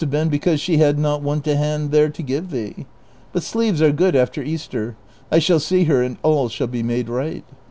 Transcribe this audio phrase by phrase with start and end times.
[0.09, 2.87] been because she had not one ijoiiunti inhere to give thee;
[3.33, 7.07] but sleeves are good after Easter;^ I shall see her and all shall be made
[7.07, 7.45] right.